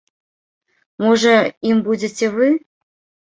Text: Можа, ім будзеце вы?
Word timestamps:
Можа, 1.03 1.33
ім 1.71 1.83
будзеце 1.89 2.31
вы? 2.39 2.47